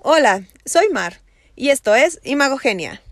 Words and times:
Hola, 0.00 0.44
soy 0.64 0.90
Mar 0.90 1.18
y 1.56 1.70
esto 1.70 1.96
es 1.96 2.20
Imagogenia. 2.22 3.02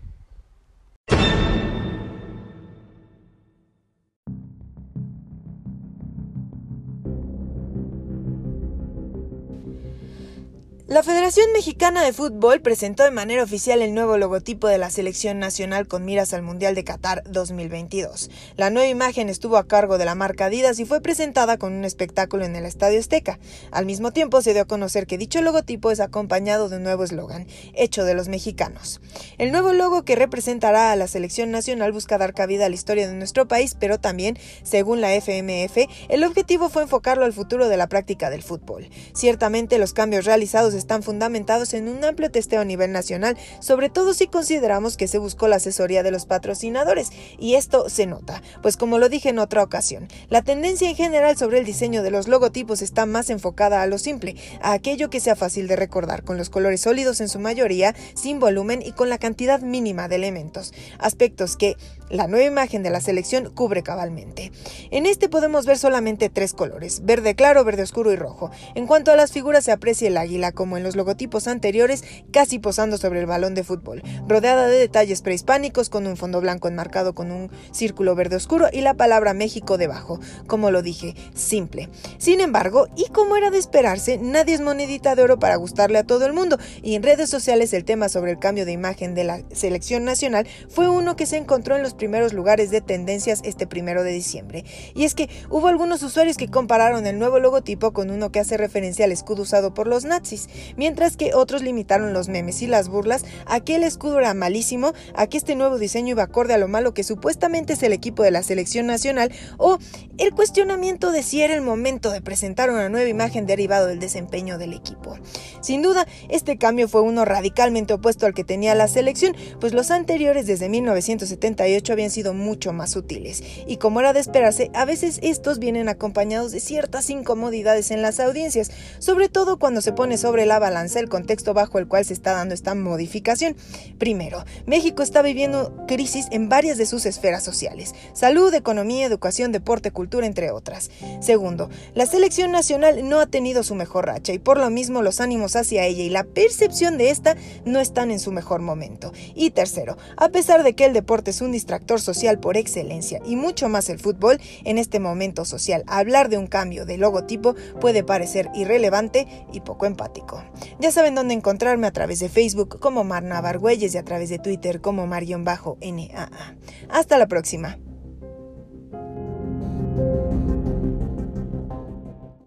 La 10.87 11.03
Federación 11.03 11.51
Mexicana 11.51 12.01
de 12.01 12.13
Fútbol 12.13 12.61
presentó 12.61 13.03
de 13.03 13.11
manera 13.11 13.43
oficial 13.43 13.81
el 13.81 13.93
nuevo 13.93 14.17
logotipo 14.17 14.69
de 14.69 14.77
la 14.77 14.89
selección 14.89 15.37
nacional 15.37 15.85
con 15.85 16.05
miras 16.05 16.31
al 16.31 16.43
Mundial 16.43 16.75
de 16.75 16.85
Qatar 16.85 17.23
2022. 17.29 18.31
La 18.55 18.69
nueva 18.69 18.87
imagen 18.87 19.27
estuvo 19.27 19.57
a 19.57 19.67
cargo 19.67 19.97
de 19.97 20.05
la 20.05 20.15
marca 20.15 20.45
Adidas 20.45 20.79
y 20.79 20.85
fue 20.85 21.01
presentada 21.01 21.57
con 21.57 21.73
un 21.73 21.83
espectáculo 21.83 22.45
en 22.45 22.55
el 22.55 22.65
Estadio 22.65 23.01
Azteca. 23.01 23.37
Al 23.69 23.85
mismo 23.85 24.13
tiempo 24.13 24.41
se 24.41 24.53
dio 24.53 24.61
a 24.61 24.65
conocer 24.65 25.07
que 25.07 25.17
dicho 25.17 25.41
logotipo 25.41 25.91
es 25.91 25.99
acompañado 25.99 26.69
de 26.69 26.77
un 26.77 26.83
nuevo 26.83 27.03
eslogan, 27.03 27.47
hecho 27.73 28.05
de 28.05 28.13
los 28.13 28.29
mexicanos. 28.29 29.01
El 29.37 29.51
nuevo 29.51 29.73
logo 29.73 30.05
que 30.05 30.15
representará 30.15 30.93
a 30.93 30.95
la 30.95 31.09
selección 31.09 31.51
nacional 31.51 31.91
busca 31.91 32.17
dar 32.17 32.33
cabida 32.33 32.65
a 32.65 32.69
la 32.69 32.75
historia 32.75 33.09
de 33.09 33.15
nuestro 33.15 33.45
país, 33.45 33.75
pero 33.77 33.99
también, 33.99 34.39
según 34.63 35.01
la 35.01 35.13
FMF, 35.13 35.79
el 36.07 36.23
objetivo 36.23 36.69
fue 36.69 36.83
enfocarlo 36.83 37.25
al 37.25 37.33
futuro 37.33 37.67
de 37.67 37.75
la 37.75 37.87
práctica 37.87 38.29
del 38.29 38.41
fútbol. 38.41 38.89
Ciertamente 39.13 39.79
los 39.79 39.91
cambios 39.91 40.23
realizados 40.23 40.76
están 40.77 41.03
fundamentados 41.03 41.73
en 41.73 41.89
un 41.89 42.03
amplio 42.03 42.31
testeo 42.31 42.61
a 42.61 42.65
nivel 42.65 42.91
nacional, 42.91 43.37
sobre 43.59 43.89
todo 43.89 44.13
si 44.13 44.27
consideramos 44.27 44.97
que 44.97 45.07
se 45.07 45.17
buscó 45.17 45.47
la 45.47 45.57
asesoría 45.57 46.03
de 46.03 46.11
los 46.11 46.25
patrocinadores, 46.25 47.09
y 47.37 47.55
esto 47.55 47.89
se 47.89 48.05
nota, 48.05 48.41
pues 48.61 48.77
como 48.77 48.97
lo 48.97 49.09
dije 49.09 49.29
en 49.29 49.39
otra 49.39 49.63
ocasión, 49.63 50.07
la 50.29 50.41
tendencia 50.41 50.89
en 50.89 50.95
general 50.95 51.37
sobre 51.37 51.59
el 51.59 51.65
diseño 51.65 52.03
de 52.03 52.11
los 52.11 52.27
logotipos 52.27 52.81
está 52.81 53.05
más 53.05 53.29
enfocada 53.29 53.81
a 53.81 53.87
lo 53.87 53.97
simple, 53.97 54.35
a 54.61 54.73
aquello 54.73 55.09
que 55.09 55.19
sea 55.19 55.35
fácil 55.35 55.67
de 55.67 55.75
recordar, 55.75 56.23
con 56.23 56.37
los 56.37 56.49
colores 56.49 56.81
sólidos 56.81 57.21
en 57.21 57.29
su 57.29 57.39
mayoría, 57.39 57.95
sin 58.13 58.39
volumen 58.39 58.81
y 58.81 58.91
con 58.91 59.09
la 59.09 59.17
cantidad 59.17 59.61
mínima 59.61 60.07
de 60.07 60.15
elementos, 60.15 60.73
aspectos 60.99 61.57
que 61.57 61.75
la 62.09 62.27
nueva 62.27 62.45
imagen 62.45 62.83
de 62.83 62.89
la 62.89 63.01
selección 63.01 63.51
cubre 63.53 63.83
cabalmente. 63.83 64.51
En 64.91 65.05
este 65.05 65.29
podemos 65.29 65.65
ver 65.65 65.77
solamente 65.77 66.29
tres 66.29 66.53
colores, 66.53 67.03
verde 67.03 67.35
claro, 67.35 67.63
verde 67.63 67.83
oscuro 67.83 68.11
y 68.13 68.15
rojo. 68.15 68.49
En 68.75 68.87
cuanto 68.87 69.11
a 69.11 69.15
las 69.15 69.31
figuras 69.31 69.65
se 69.65 69.71
aprecia 69.71 70.07
el 70.07 70.17
águila 70.17 70.51
como 70.51 70.66
en 70.75 70.83
los 70.83 70.97
logotipos 70.97 71.47
anteriores, 71.47 72.03
casi 72.31 72.59
posando 72.59 72.97
sobre 72.97 73.21
el 73.21 73.27
balón 73.27 73.55
de 73.55 73.63
fútbol, 73.63 74.03
rodeada 74.27 74.67
de 74.67 74.79
detalles 74.79 75.21
prehispánicos 75.21 75.89
con 75.89 76.07
un 76.07 76.17
fondo 76.17 76.41
blanco 76.41 76.67
enmarcado 76.67 77.13
con 77.13 77.31
un 77.31 77.49
círculo 77.71 78.15
verde 78.15 78.35
oscuro 78.35 78.67
y 78.73 78.81
la 78.81 78.95
palabra 78.95 79.33
México 79.33 79.77
debajo. 79.77 80.19
Como 80.47 80.71
lo 80.71 80.81
dije, 80.81 81.15
simple. 81.35 81.89
Sin 82.17 82.41
embargo, 82.41 82.87
y 82.97 83.05
como 83.11 83.37
era 83.37 83.51
de 83.51 83.59
esperarse, 83.59 84.17
nadie 84.17 84.55
es 84.55 84.61
monedita 84.61 85.15
de 85.15 85.23
oro 85.23 85.39
para 85.39 85.55
gustarle 85.55 85.99
a 85.99 86.03
todo 86.03 86.25
el 86.25 86.33
mundo, 86.33 86.57
y 86.81 86.95
en 86.95 87.03
redes 87.03 87.29
sociales 87.29 87.71
el 87.73 87.85
tema 87.85 88.09
sobre 88.09 88.31
el 88.31 88.39
cambio 88.39 88.65
de 88.65 88.71
imagen 88.71 89.13
de 89.13 89.23
la 89.23 89.41
selección 89.53 90.03
nacional 90.03 90.47
fue 90.69 90.89
uno 90.89 91.15
que 91.15 91.25
se 91.25 91.37
encontró 91.37 91.75
en 91.75 91.83
los 91.83 91.93
primeros 91.93 92.33
lugares 92.33 92.71
de 92.71 92.81
tendencias 92.81 93.41
este 93.43 93.67
primero 93.67 94.03
de 94.03 94.11
diciembre. 94.11 94.65
Y 94.95 95.03
es 95.03 95.13
que 95.13 95.29
hubo 95.49 95.67
algunos 95.67 96.01
usuarios 96.01 96.37
que 96.37 96.47
compararon 96.47 97.05
el 97.05 97.19
nuevo 97.19 97.39
logotipo 97.39 97.93
con 97.93 98.09
uno 98.09 98.31
que 98.31 98.39
hace 98.39 98.57
referencia 98.57 99.05
al 99.05 99.11
escudo 99.11 99.43
usado 99.43 99.73
por 99.73 99.87
los 99.87 100.05
nazis, 100.05 100.47
mientras 100.75 101.17
que 101.17 101.33
otros 101.33 101.61
limitaron 101.61 102.13
los 102.13 102.29
memes 102.29 102.61
y 102.61 102.67
las 102.67 102.89
burlas 102.89 103.25
a 103.45 103.59
que 103.59 103.75
el 103.75 103.83
escudo 103.83 104.19
era 104.19 104.33
malísimo, 104.33 104.93
a 105.13 105.27
que 105.27 105.37
este 105.37 105.55
nuevo 105.55 105.77
diseño 105.77 106.11
iba 106.11 106.23
acorde 106.23 106.53
a 106.53 106.57
lo 106.57 106.67
malo 106.67 106.93
que 106.93 107.03
supuestamente 107.03 107.73
es 107.73 107.83
el 107.83 107.93
equipo 107.93 108.23
de 108.23 108.31
la 108.31 108.43
selección 108.43 108.87
nacional, 108.87 109.31
o 109.57 109.77
el 110.17 110.33
cuestionamiento 110.33 111.11
de 111.11 111.23
si 111.23 111.41
era 111.41 111.53
el 111.53 111.61
momento 111.61 112.11
de 112.11 112.21
presentar 112.21 112.71
una 112.71 112.89
nueva 112.89 113.09
imagen 113.09 113.45
derivado 113.45 113.87
del 113.87 113.99
desempeño 113.99 114.57
del 114.57 114.73
equipo. 114.73 115.17
Sin 115.61 115.81
duda, 115.81 116.07
este 116.29 116.57
cambio 116.57 116.87
fue 116.87 117.01
uno 117.01 117.25
radicalmente 117.25 117.93
opuesto 117.93 118.25
al 118.25 118.33
que 118.33 118.43
tenía 118.43 118.73
la 118.75 118.87
selección, 118.87 119.35
pues 119.59 119.73
los 119.73 119.91
anteriores 119.91 120.47
desde 120.47 120.69
1978 120.69 121.93
habían 121.93 122.09
sido 122.09 122.33
mucho 122.33 122.73
más 122.73 122.95
útiles, 122.95 123.43
y 123.67 123.77
como 123.77 123.99
era 123.99 124.13
de 124.13 124.19
esperarse, 124.19 124.71
a 124.73 124.85
veces 124.85 125.19
estos 125.21 125.59
vienen 125.59 125.89
acompañados 125.89 126.51
de 126.51 126.59
ciertas 126.59 127.09
incomodidades 127.09 127.91
en 127.91 128.01
las 128.01 128.19
audiencias, 128.19 128.71
sobre 128.99 129.29
todo 129.29 129.59
cuando 129.59 129.81
se 129.81 129.93
pone 129.93 130.17
sobre 130.17 130.45
la 130.47 130.59
balanza 130.59 130.99
el 130.99 131.09
contexto 131.09 131.53
bajo 131.53 131.79
el 131.79 131.87
cual 131.87 132.05
se 132.05 132.13
está 132.13 132.33
dando 132.33 132.53
esta 132.53 132.75
modificación. 132.75 133.55
Primero, 133.97 134.43
México 134.65 135.03
está 135.03 135.21
viviendo 135.21 135.85
crisis 135.87 136.27
en 136.31 136.49
varias 136.49 136.77
de 136.77 136.85
sus 136.85 137.05
esferas 137.05 137.43
sociales, 137.43 137.93
salud, 138.13 138.53
economía, 138.53 139.05
educación, 139.05 139.51
deporte, 139.51 139.91
cultura, 139.91 140.25
entre 140.25 140.51
otras. 140.51 140.89
Segundo, 141.19 141.69
la 141.93 142.05
selección 142.05 142.51
nacional 142.51 143.07
no 143.07 143.19
ha 143.19 143.27
tenido 143.27 143.63
su 143.63 143.75
mejor 143.75 144.07
racha 144.07 144.33
y 144.33 144.39
por 144.39 144.57
lo 144.57 144.69
mismo 144.69 145.01
los 145.01 145.21
ánimos 145.21 145.55
hacia 145.55 145.85
ella 145.85 146.03
y 146.03 146.09
la 146.09 146.23
percepción 146.23 146.97
de 146.97 147.09
esta 147.09 147.35
no 147.65 147.79
están 147.79 148.11
en 148.11 148.19
su 148.19 148.31
mejor 148.31 148.61
momento. 148.61 149.11
Y 149.35 149.51
tercero, 149.51 149.97
a 150.15 150.29
pesar 150.29 150.63
de 150.63 150.73
que 150.73 150.85
el 150.85 150.93
deporte 150.93 151.31
es 151.31 151.41
un 151.41 151.51
distractor 151.51 152.01
social 152.01 152.39
por 152.39 152.57
excelencia 152.57 153.19
y 153.25 153.35
mucho 153.35 153.69
más 153.69 153.89
el 153.89 153.99
fútbol, 153.99 154.39
en 154.63 154.77
este 154.77 154.99
momento 154.99 155.45
social 155.45 155.83
hablar 155.87 156.29
de 156.29 156.37
un 156.37 156.47
cambio 156.47 156.85
de 156.85 156.97
logotipo 156.97 157.55
puede 157.79 158.03
parecer 158.03 158.49
irrelevante 158.53 159.27
y 159.51 159.61
poco 159.61 159.85
empático. 159.85 160.36
Ya 160.79 160.91
saben 160.91 161.15
dónde 161.15 161.33
encontrarme 161.33 161.87
a 161.87 161.91
través 161.91 162.19
de 162.19 162.29
Facebook 162.29 162.79
como 162.79 163.03
Mar 163.03 163.23
Navargüelles 163.23 163.93
y 163.95 163.97
a 163.97 164.03
través 164.03 164.29
de 164.29 164.39
Twitter 164.39 164.81
como 164.81 165.07
Marion-NAA. 165.07 166.55
Hasta 166.89 167.17
la 167.17 167.27
próxima. 167.27 167.77